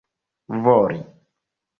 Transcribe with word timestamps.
voli 0.63 0.99